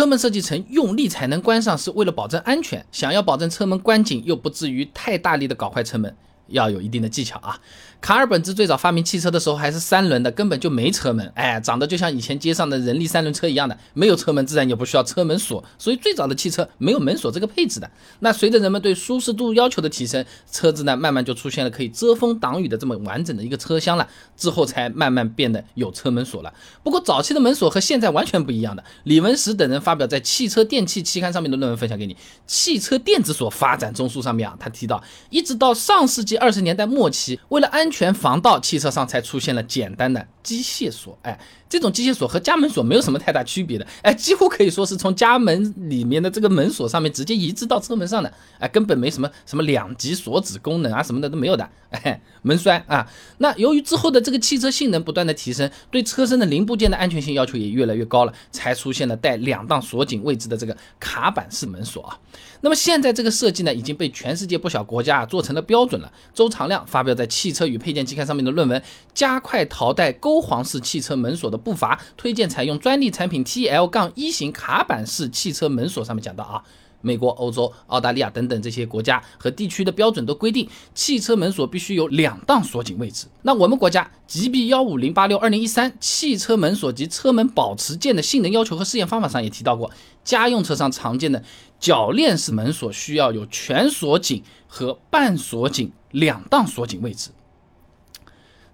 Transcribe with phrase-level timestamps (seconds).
[0.00, 2.82] 车门设计成用力才能关上，是为了保证安全。
[2.90, 6.16] 想要保证车门关紧，又不至于太大力的搞坏车门。
[6.50, 7.58] 要有一定的技巧啊！
[8.00, 17.90] 卡尔本茨最早发明汽车的时候还是三轮的，根本就没车门，哎，长得就像以前街上的人力三轮车一样的，没有车门，自然也不需要车门锁，所以最早的汽车没有门锁这个配置的。
[18.20, 26.52] 那随着人们对舒适度要求的提升，车子呢慢慢就出现了可以遮风挡雨的这么完整的一个车厢了，之后才慢慢变得有车门锁了。
[26.82, 28.82] 不过早期的门锁和现在完全不一样的。
[29.04, 32.14] 李文石等人发表在《汽车电器》期刊上面的论文分享给你，
[32.46, 36.39] 《汽车电子锁发展中枢》上面啊，他提到，一直到上世纪。
[36.40, 41.16] 二十年代末期，为了安全防盗，汽车上才出现了简单的机械锁。
[41.22, 41.38] 哎。
[41.70, 53.08] 这种机械锁和家门锁没有什么太大区别的，哎，几乎可以说是从家门里面的这个门锁上面直接移植到车门上的，哎，根本没什么什么两级锁止功能啊什么的都没有的，哎，门栓啊。
[53.38, 62.18] 那由于之后的这个汽车性能不断的提升，对车身的零部件的安全性要求也越来越高了，才出现了带两档锁紧位置的这个卡板式门锁啊。
[62.62, 66.12] 那么现在这个设计呢，已经被全世界不少国家做成了标准了。
[66.34, 68.80] 周长亮发表在《汽车与配件期刊》上面的论文
[69.14, 71.56] 《加快淘汰勾簧式汽车门锁的》。
[71.60, 76.64] 步伐推荐采用专利产品 T L 杠一型卡板式汽车门锁上面讲到啊，
[77.02, 83.26] 美国、欧洲、澳大利亚等等这些国家和地区的标准都规定，汽车门锁必须有两档锁紧位置。
[83.42, 89.90] 那我们国家 G B 幺五零八六二零一三汽车门锁及车门保持件的性能要求和试验方法上也提到过，
[90.24, 91.44] 家用车上常见的
[91.78, 97.30] 铰链式门锁需要有全锁紧和半锁紧两档锁紧位置。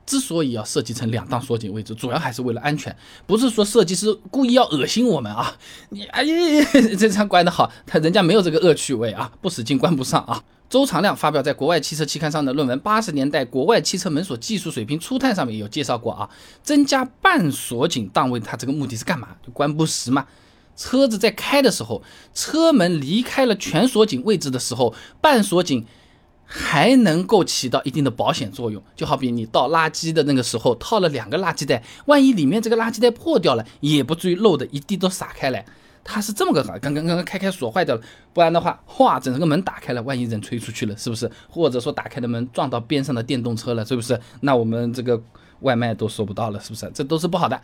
[0.06, 5.56] 之所以要设计成两档锁紧位置，主要还是为了安全，不是说设计师故意要恶心我们啊！
[5.88, 6.64] 你哎呀，
[6.96, 10.44] 这枪关的好，他人家没有这个恶趣味啊，不使劲关不上啊。
[10.70, 16.30] 周长亮发表在国外汽车期刊上的论文《八十年代国外汽车门锁技术水平初探》上面有介绍过啊，
[16.62, 19.30] 增加半锁紧档位，它这个目的是干嘛？
[19.44, 20.24] 就关不实嘛。
[20.76, 22.00] 车子在开的时候，
[22.32, 25.84] 车门离开了全锁紧位置的时候，半锁紧。
[26.46, 35.66] 还能够起到一定的保险作用，就好比你倒垃圾的那个时候套了两个垃圾袋，万一里面这个垃圾袋破掉了，也不至于漏的一地都洒开来。
[36.04, 38.00] 它是这么个刚刚刚刚开开锁坏掉了，
[38.32, 41.28] 不然的话，哗，整个门打开了，万一人吹出去了，是不是？
[41.50, 44.16] 或者说打开的门撞到边上的电动车了，是不是？
[44.42, 45.20] 那我们这个
[45.62, 46.88] 外卖都收不到了，是不是？
[46.94, 47.60] 这都是不好的，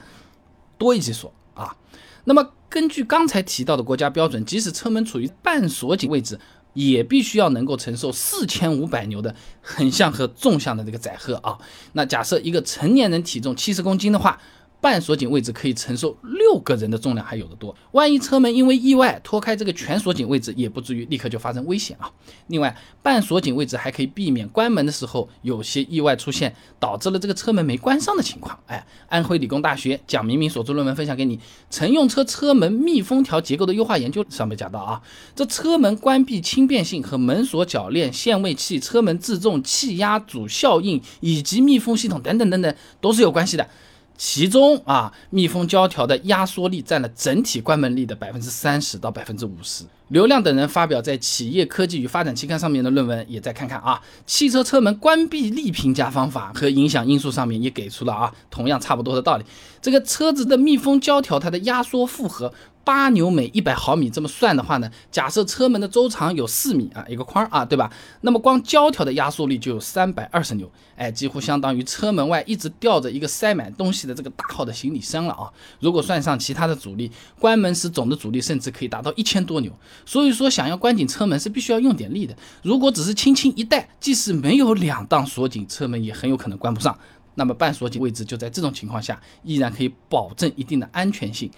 [0.76, 1.76] 多一级锁啊。
[2.24, 6.40] 那么根据刚才提到的国家标准，即使车门处于半锁紧位置。
[6.74, 11.58] 也必须要能够承受四千五百牛的横向和纵向的这个载荷啊。
[11.92, 14.40] 那假设一个成年人体重七十公斤的话。
[14.82, 17.72] 半锁紧位置可以承受六个人的重量，还有的多。
[17.92, 22.10] 万一车门因为意外脱开这个全锁紧位置，也不至于立刻就发生危险啊。
[22.48, 28.58] 另外，半锁紧位置还可以避免关门的时候有些意外出现，导致了这个车门没关上的情况。
[28.66, 31.36] 哎，安徽理工大学蒋明明所著论文分享给你，
[31.70, 35.00] 《乘用车车门密封条结构的优化研究》上面讲到啊，
[35.36, 43.68] 这车门关闭轻便性和门锁铰链、限位器、车门自重、气压阻效应以及密封系统等等等等都是有关系的。
[44.16, 49.84] 其中啊，密封胶条的压缩力占了整体关门力的百分之三十到百分之五十。
[50.08, 59.44] 刘亮等人发表在《企业科技与发展》期刊上面的论文，也再看看啊，汽车车门关闭力评价方法和影响因素上面也给出了啊，同样差不多的道理。
[59.80, 62.52] 这个车子的密封胶条，它的压缩负荷。
[62.84, 67.92] 八牛每一百毫米这么算的话呢，假设车门的周长有四米啊，一个框啊，对吧？
[68.22, 75.50] 那么光胶条的压缩力就有三百二十牛，哎，几乎相当于车门外一直吊着一个塞满东西的这个大号的行李箱了啊！
[75.80, 79.72] 如果算上其他的阻力，关门时总的阻力甚至可以达到一千多牛。
[80.04, 82.36] 所以说，想要关紧车门是必须要用点力的。
[82.62, 86.98] 如果只是轻轻一带，即使没有两档锁紧，车门也很有可能关不上。
[87.34, 91.50] 那么半锁紧位置就在这种情况下，依然可以保证一定的安全性。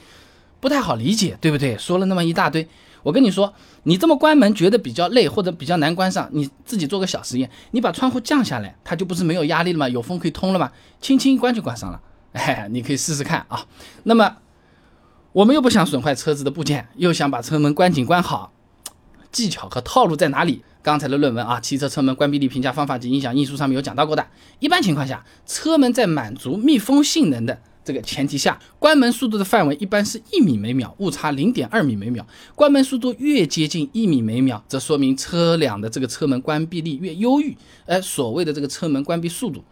[0.65, 1.77] 不太好理解，对不对？
[1.77, 2.67] 说了那么一大堆，
[3.03, 3.53] 我跟你说，
[3.83, 9.87] 你这么关门觉得比较累或者比较难关上，你自己做个小实验，你把窗户降下来，它就不是没有压力了吗？
[9.91, 10.73] 有风可以通了吗？
[11.03, 12.01] 轻轻一关就关上了，
[12.33, 13.67] 哎，你可以试试看啊。
[14.05, 14.39] 那么
[15.33, 18.55] 我们又不想损坏车子的部件，又想把车门关紧关好，
[19.31, 20.65] 技巧和套路在哪里？
[20.83, 24.27] 刚才的论文啊，汽车车门关闭力评价方法及影响因素上面有讲到过的。
[24.61, 27.61] 一般情况下，车门在满足密封性能的。
[27.85, 32.27] 这个前提下，关门速度的范围一般是一米每秒，误差零点二米每秒。
[32.55, 37.57] 关门速度越接近一米每秒，则说明车辆的这个车门关闭力越优异。
[37.85, 39.63] 哎，所谓的这个车门关闭速度，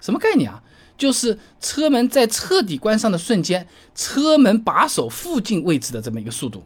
[0.00, 0.62] 什么概念啊？
[0.96, 6.62] 就是车门在彻底关上的瞬间，车门把手附近位置的这么一个速度。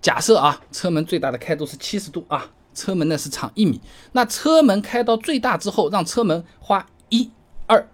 [0.00, 3.80] 假设啊，车门最大的开度是七十度啊，车门呢是长一米，
[4.12, 7.30] 那车门开到最大之后，让车门花一
[7.66, 7.88] 二。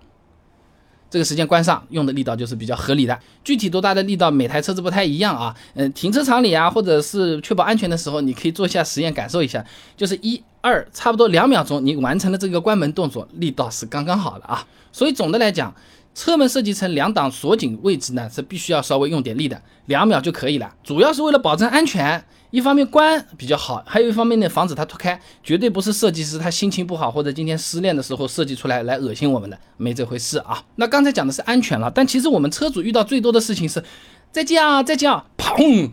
[1.14, 3.16] 这个时间关上，用的力道就是比较合理的。
[3.44, 5.54] 具体多大的力道，每台车子不太一样啊。
[5.74, 9.64] 嗯，停车场里啊，或者是确保安全的时候，你可以做一下实验，感受一下，
[9.96, 14.66] 就是一二，差不多两秒钟，你完成了这个关门动作，力道是刚刚好的啊。
[14.90, 15.72] 所以总的来讲，
[16.14, 22.24] 车门设计成两档锁紧位置呢，是必须要稍微用点力的，两秒就可以了，主要是为了保证安全。
[22.50, 30.62] 一方面关比较好，还有一方面呢，防止它脱开，绝对不是设计师他心情不好或者今天失恋的时候设计出来来恶心我们的，没这回事啊。
[30.76, 33.82] 那刚才讲的是安全了，但其实我们车主遇到最多的事情是，
[34.30, 35.90] 再见啊，再见啊，砰！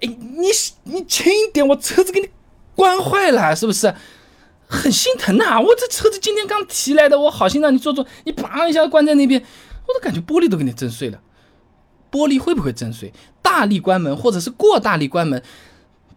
[0.00, 0.46] 哎，你
[0.84, 2.28] 你轻一点，我车子给你
[2.76, 3.92] 关坏了，是不是？
[4.66, 9.40] 很心疼呐，我这车子今天刚提来的，我好心让你坐坐，你砰一下关在那边，
[9.86, 11.20] 我都感觉玻璃都给你震碎了。
[12.10, 13.12] 玻璃会不会震碎？
[13.42, 15.42] 大力关门或者是过大力关门，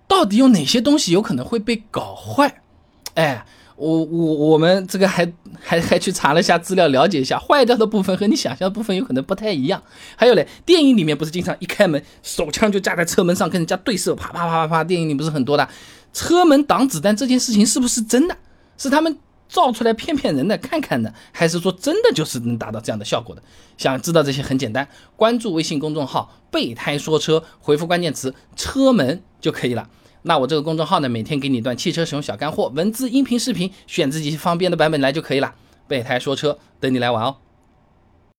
[0.07, 2.61] 到底有哪些东西有可能会被搞坏？
[3.15, 3.45] 哎，
[3.75, 9.81] 我我我们这个还 还还去查了一下资料，了解一下，坏掉的部分和你想象部分有可能不太一样。
[10.15, 15.67] 还有嘞，电影里面不是经常一开门，手枪就架在车门上跟人家对射，啪啪啪啪啪，电影里不是很多的。
[16.17, 18.35] 车门挡子弹这件事情是不是真的？
[18.75, 19.15] 是他们？
[19.47, 23.41] 造出来骗骗人的，看看的，还是说真的就是能达到这样的效果的？
[23.77, 24.85] 想知道这些很简单，
[25.15, 29.87] 关注微信公众号“备胎说车”，回复关键词“车门”就可以了。
[30.23, 35.55] 那我这个公众号呢，每天给你一段汽车使用小干货，文字、音频、视频，选自己方便的版本来就可以了。
[35.87, 37.37] 备胎说车，等你来玩哦。